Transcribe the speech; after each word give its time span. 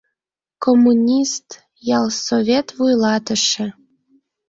Коммунист, 0.63 1.47
ялсовет 1.99 2.67
вуйлатыше. 2.77 3.65